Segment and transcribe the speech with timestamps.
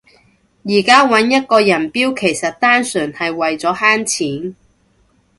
[0.63, 4.55] 而家搵一個人標其實單純係為咗慳錢